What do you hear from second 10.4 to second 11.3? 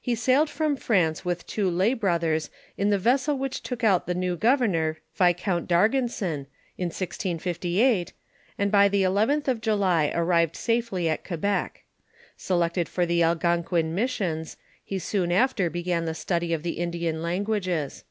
safely at